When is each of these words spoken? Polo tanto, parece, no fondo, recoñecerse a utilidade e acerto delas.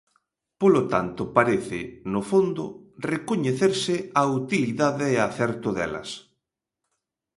Polo 0.61 0.81
tanto, 0.93 1.21
parece, 1.37 1.79
no 2.13 2.21
fondo, 2.31 2.63
recoñecerse 3.11 3.95
a 4.21 4.23
utilidade 4.39 5.05
e 5.13 5.15
acerto 5.27 5.69
delas. 5.77 6.09